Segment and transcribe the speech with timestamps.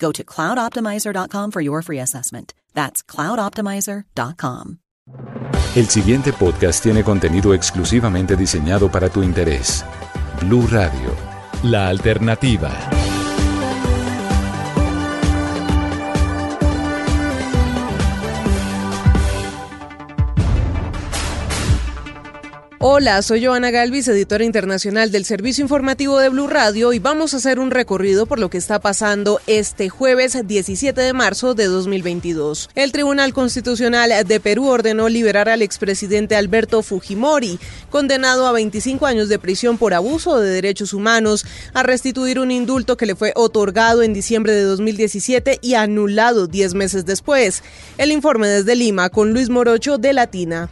[0.00, 2.54] Go to cloudoptimizer.com for your free assessment.
[2.74, 4.78] That's cloudoptimizer.com.
[5.76, 9.84] El siguiente podcast tiene contenido exclusivamente diseñado para tu interés.
[10.40, 11.14] Blue Radio,
[11.62, 12.99] la alternativa.
[22.82, 27.36] Hola, soy Joana Galvis, editora internacional del Servicio Informativo de Blue Radio y vamos a
[27.36, 32.70] hacer un recorrido por lo que está pasando este jueves 17 de marzo de 2022.
[32.74, 37.58] El Tribunal Constitucional de Perú ordenó liberar al expresidente Alberto Fujimori,
[37.90, 42.96] condenado a 25 años de prisión por abuso de derechos humanos, a restituir un indulto
[42.96, 47.62] que le fue otorgado en diciembre de 2017 y anulado 10 meses después.
[47.98, 50.70] El informe desde Lima con Luis Morocho de Latina.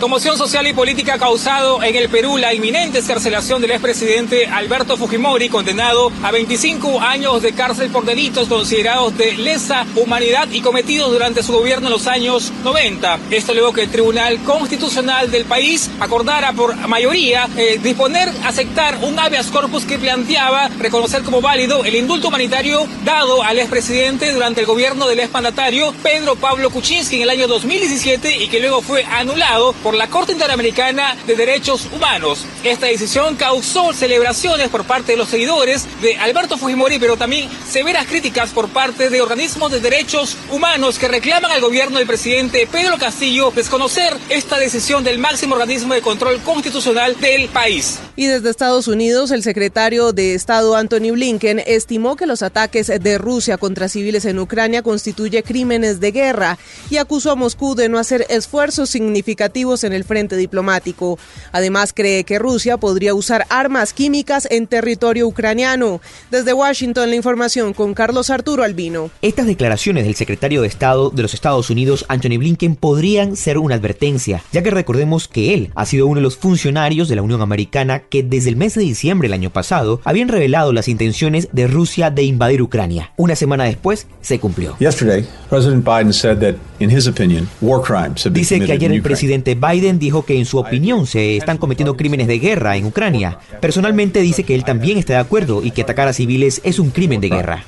[0.00, 4.96] Conmoción social y política ha causado en el Perú la inminente escarcelación del expresidente Alberto
[4.96, 11.10] Fujimori, condenado a 25 años de cárcel por delitos considerados de lesa humanidad y cometidos
[11.10, 13.18] durante su gobierno en los años 90.
[13.32, 19.18] Esto luego que el Tribunal Constitucional del país acordara por mayoría eh, disponer, aceptar un
[19.18, 24.66] habeas corpus que planteaba reconocer como válido el indulto humanitario dado al expresidente durante el
[24.66, 29.72] gobierno del exmandatario Pedro Pablo Kuczynski en el año 2017 y que luego fue anulado
[29.87, 32.44] por la Corte Interamericana de Derechos Humanos.
[32.64, 38.06] Esta decisión causó celebraciones por parte de los seguidores de Alberto Fujimori, pero también severas
[38.06, 42.98] críticas por parte de organismos de derechos humanos que reclaman al gobierno del presidente Pedro
[42.98, 47.98] Castillo desconocer esta decisión del máximo organismo de control constitucional del país.
[48.16, 53.18] Y desde Estados Unidos, el secretario de Estado Anthony Blinken estimó que los ataques de
[53.18, 56.58] Rusia contra civiles en Ucrania constituye crímenes de guerra
[56.90, 61.18] y acusó a Moscú de no hacer esfuerzos significativos en el frente diplomático.
[61.52, 66.00] Además, cree que Rusia podría usar armas químicas en territorio ucraniano.
[66.30, 69.10] Desde Washington, la información con Carlos Arturo Albino.
[69.22, 73.74] Estas declaraciones del secretario de Estado de los Estados Unidos, Anthony Blinken, podrían ser una
[73.74, 77.42] advertencia, ya que recordemos que él ha sido uno de los funcionarios de la Unión
[77.42, 81.66] Americana que desde el mes de diciembre del año pasado habían revelado las intenciones de
[81.66, 83.12] Rusia de invadir Ucrania.
[83.16, 84.76] Una semana después se cumplió.
[88.30, 92.26] Dice que ayer el presidente Biden dijo que en su opinión se están cometiendo crímenes
[92.26, 93.38] de guerra en Ucrania.
[93.60, 96.90] Personalmente dice que él también está de acuerdo y que atacar a civiles es un
[96.90, 97.64] crimen de guerra.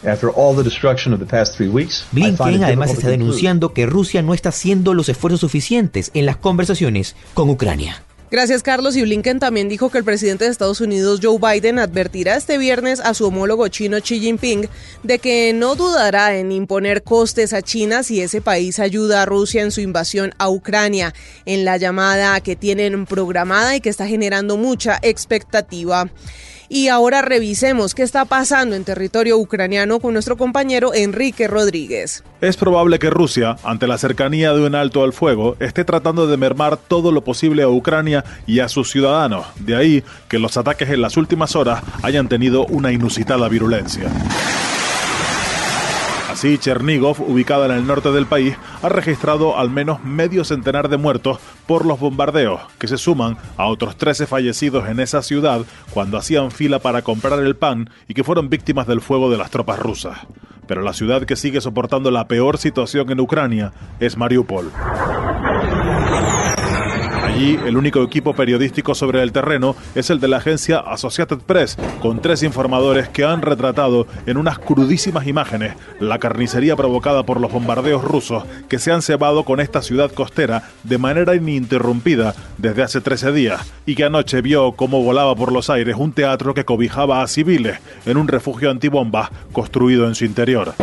[2.12, 7.16] Blinken además está denunciando que Rusia no está haciendo los esfuerzos suficientes en las conversaciones
[7.34, 8.03] con Ucrania.
[8.30, 8.96] Gracias, Carlos.
[8.96, 13.00] Y Blinken también dijo que el presidente de Estados Unidos, Joe Biden, advertirá este viernes
[13.00, 14.68] a su homólogo chino Xi Jinping
[15.02, 19.62] de que no dudará en imponer costes a China si ese país ayuda a Rusia
[19.62, 21.12] en su invasión a Ucrania,
[21.44, 26.08] en la llamada que tienen programada y que está generando mucha expectativa.
[26.72, 32.22] Y ahora revisemos qué está pasando en territorio ucraniano con nuestro compañero Enrique Rodríguez.
[32.41, 36.36] Es probable que Rusia, ante la cercanía de un alto al fuego, esté tratando de
[36.36, 39.47] mermar todo lo posible a Ucrania y a sus ciudadanos.
[39.59, 44.09] De ahí que los ataques en las últimas horas hayan tenido una inusitada virulencia.
[46.40, 50.96] Así, Chernigov, ubicada en el norte del país, ha registrado al menos medio centenar de
[50.96, 56.16] muertos por los bombardeos, que se suman a otros 13 fallecidos en esa ciudad cuando
[56.16, 59.80] hacían fila para comprar el pan y que fueron víctimas del fuego de las tropas
[59.80, 60.16] rusas.
[60.66, 64.72] Pero la ciudad que sigue soportando la peor situación en Ucrania es Mariupol.
[67.41, 72.21] El único equipo periodístico sobre el terreno es el de la agencia Associated Press, con
[72.21, 78.04] tres informadores que han retratado en unas crudísimas imágenes la carnicería provocada por los bombardeos
[78.04, 83.33] rusos que se han cebado con esta ciudad costera de manera ininterrumpida desde hace 13
[83.33, 87.27] días y que anoche vio cómo volaba por los aires un teatro que cobijaba a
[87.27, 90.75] civiles en un refugio antibombas construido en su interior.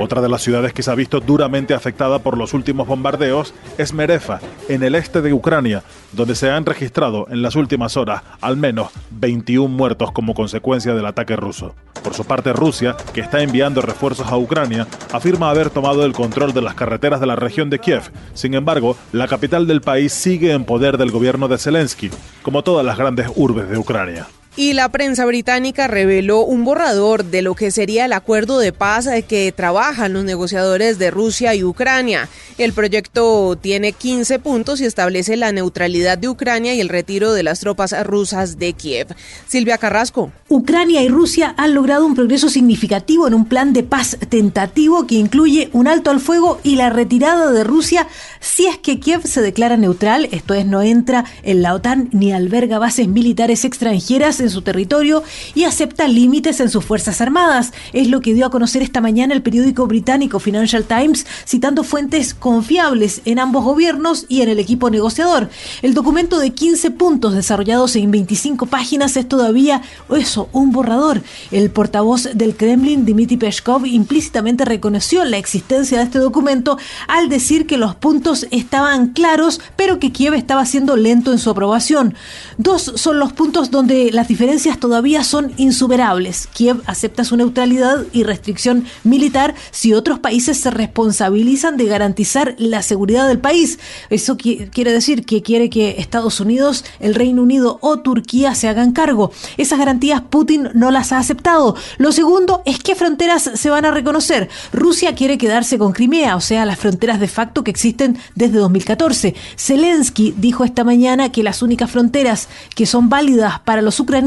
[0.00, 3.92] Otra de las ciudades que se ha visto duramente afectada por los últimos bombardeos es
[3.92, 8.56] Merefa, en el este de Ucrania, donde se han registrado en las últimas horas al
[8.56, 11.74] menos 21 muertos como consecuencia del ataque ruso.
[12.04, 16.52] Por su parte, Rusia, que está enviando refuerzos a Ucrania, afirma haber tomado el control
[16.52, 18.12] de las carreteras de la región de Kiev.
[18.34, 22.10] Sin embargo, la capital del país sigue en poder del gobierno de Zelensky,
[22.42, 27.42] como todas las grandes urbes de Ucrania y la prensa británica reveló un borrador de
[27.42, 32.28] lo que sería el acuerdo de paz que trabajan los negociadores de Rusia y Ucrania.
[32.58, 37.44] El proyecto tiene 15 puntos y establece la neutralidad de Ucrania y el retiro de
[37.44, 39.06] las tropas rusas de Kiev.
[39.46, 40.32] Silvia Carrasco.
[40.48, 45.14] Ucrania y Rusia han logrado un progreso significativo en un plan de paz tentativo que
[45.14, 48.08] incluye un alto al fuego y la retirada de Rusia
[48.40, 52.32] si es que Kiev se declara neutral, esto es, no entra en la OTAN ni
[52.32, 55.22] alberga bases militares extranjeras su territorio
[55.54, 57.72] y acepta límites en sus Fuerzas Armadas.
[57.92, 62.34] Es lo que dio a conocer esta mañana el periódico británico Financial Times, citando fuentes
[62.34, 65.48] confiables en ambos gobiernos y en el equipo negociador.
[65.82, 69.82] El documento de 15 puntos desarrollados en 25 páginas es todavía
[70.16, 71.22] eso, un borrador.
[71.50, 77.66] El portavoz del Kremlin, Dmitry Peskov, implícitamente reconoció la existencia de este documento al decir
[77.66, 82.14] que los puntos estaban claros, pero que Kiev estaba siendo lento en su aprobación.
[82.56, 86.46] Dos son los puntos donde diferencias todavía son insuperables.
[86.52, 92.82] Kiev acepta su neutralidad y restricción militar si otros países se responsabilizan de garantizar la
[92.82, 93.78] seguridad del país.
[94.10, 98.92] Eso quiere decir que quiere que Estados Unidos, el Reino Unido o Turquía se hagan
[98.92, 99.32] cargo.
[99.56, 101.74] Esas garantías Putin no las ha aceptado.
[101.96, 104.50] Lo segundo es qué fronteras se van a reconocer.
[104.72, 109.34] Rusia quiere quedarse con Crimea, o sea, las fronteras de facto que existen desde 2014.
[109.56, 114.17] Zelensky dijo esta mañana que las únicas fronteras que son válidas para los ucranianos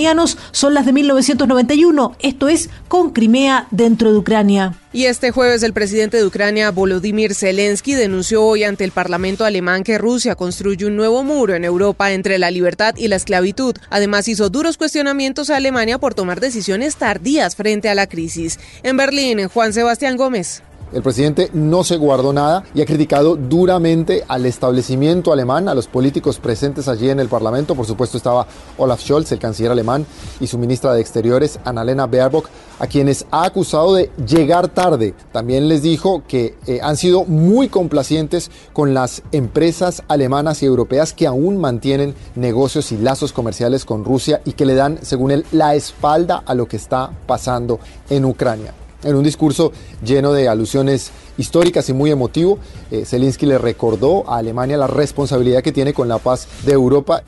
[0.51, 4.75] son las de 1991, esto es, con Crimea dentro de Ucrania.
[4.93, 9.83] Y este jueves el presidente de Ucrania, Volodymyr Zelensky, denunció hoy ante el Parlamento alemán
[9.83, 13.75] que Rusia construye un nuevo muro en Europa entre la libertad y la esclavitud.
[13.89, 18.59] Además hizo duros cuestionamientos a Alemania por tomar decisiones tardías frente a la crisis.
[18.83, 20.61] En Berlín, Juan Sebastián Gómez.
[20.93, 25.87] El presidente no se guardó nada y ha criticado duramente al establecimiento alemán, a los
[25.87, 27.75] políticos presentes allí en el Parlamento.
[27.75, 28.45] Por supuesto estaba
[28.77, 30.05] Olaf Scholz, el canciller alemán,
[30.41, 32.49] y su ministra de Exteriores, Annalena Baerbock,
[32.79, 35.13] a quienes ha acusado de llegar tarde.
[35.31, 41.13] También les dijo que eh, han sido muy complacientes con las empresas alemanas y europeas
[41.13, 45.45] que aún mantienen negocios y lazos comerciales con Rusia y que le dan, según él,
[45.53, 47.79] la espalda a lo que está pasando
[48.09, 48.73] en Ucrania.
[49.03, 49.71] En un discurso
[50.05, 52.59] lleno de alusiones históricas y muy emotivo,
[52.91, 57.23] eh, Zelensky le recordó a Alemania la responsabilidad que tiene con la paz de Europa.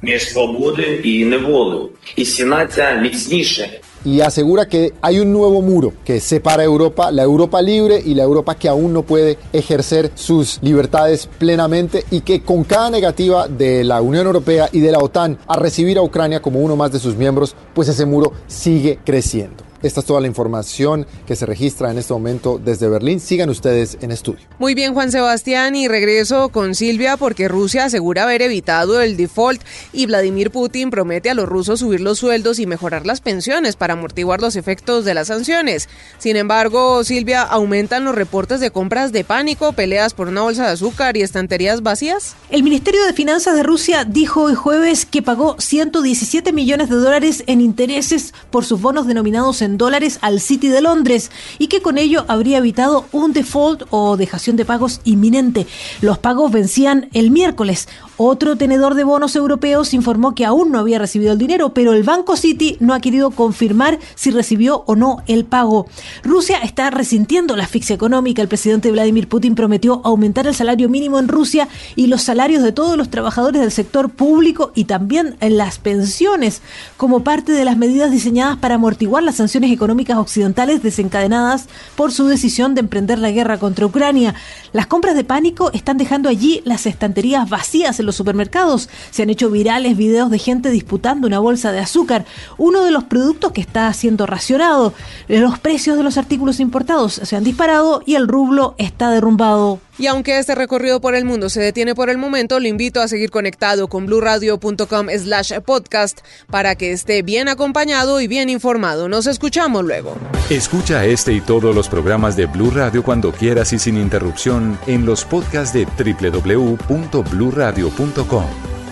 [4.05, 8.23] Y asegura que hay un nuevo muro que separa Europa, la Europa libre y la
[8.23, 13.83] Europa que aún no puede ejercer sus libertades plenamente y que con cada negativa de
[13.85, 16.99] la Unión Europea y de la OTAN a recibir a Ucrania como uno más de
[16.99, 19.72] sus miembros, pues ese muro sigue creciendo.
[19.83, 23.19] Esta es toda la información que se registra en este momento desde Berlín.
[23.19, 24.39] Sigan ustedes en estudio.
[24.57, 29.61] Muy bien, Juan Sebastián, y regreso con Silvia porque Rusia asegura haber evitado el default
[29.91, 33.93] y Vladimir Putin promete a los rusos subir los sueldos y mejorar las pensiones para
[33.93, 35.89] amortiguar los efectos de las sanciones.
[36.17, 40.71] Sin embargo, Silvia, ¿aumentan los reportes de compras de pánico, peleas por una bolsa de
[40.71, 42.37] azúcar y estanterías vacías?
[42.49, 47.43] El Ministerio de Finanzas de Rusia dijo hoy jueves que pagó 117 millones de dólares
[47.47, 51.97] en intereses por sus bonos denominados en dólares al City de Londres y que con
[51.97, 55.67] ello habría evitado un default o dejación de pagos inminente.
[56.01, 57.87] Los pagos vencían el miércoles.
[58.17, 62.03] Otro tenedor de bonos europeos informó que aún no había recibido el dinero, pero el
[62.03, 65.87] Banco City no ha querido confirmar si recibió o no el pago.
[66.23, 68.41] Rusia está resintiendo la asfixia económica.
[68.41, 72.71] El presidente Vladimir Putin prometió aumentar el salario mínimo en Rusia y los salarios de
[72.71, 76.61] todos los trabajadores del sector público y también en las pensiones
[76.97, 82.27] como parte de las medidas diseñadas para amortiguar las sanciones económicas occidentales desencadenadas por su
[82.27, 84.35] decisión de emprender la guerra contra Ucrania.
[84.71, 88.89] Las compras de pánico están dejando allí las estanterías vacías en los supermercados.
[89.11, 92.25] Se han hecho virales videos de gente disputando una bolsa de azúcar,
[92.57, 94.93] uno de los productos que está siendo racionado.
[95.27, 99.79] Los precios de los artículos importados se han disparado y el rublo está derrumbado.
[99.97, 103.07] Y aunque este recorrido por el mundo se detiene por el momento, lo invito a
[103.07, 109.07] seguir conectado con bluradio.com slash podcast para que esté bien acompañado y bien informado.
[109.07, 110.17] Nos escuchamos luego.
[110.49, 115.05] Escucha este y todos los programas de Blue Radio cuando quieras y sin interrupción en
[115.05, 118.45] los podcasts de www.bluradio.com.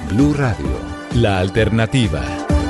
[0.10, 0.80] Blue Radio,
[1.16, 2.61] la alternativa.